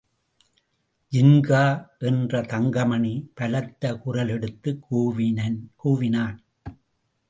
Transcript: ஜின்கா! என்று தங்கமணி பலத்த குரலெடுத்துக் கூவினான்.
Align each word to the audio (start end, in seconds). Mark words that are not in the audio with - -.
ஜின்கா! 1.11 1.61
என்று 1.99 2.41
தங்கமணி 2.53 3.13
பலத்த 3.35 3.93
குரலெடுத்துக் 4.03 4.83
கூவினான். 5.77 6.37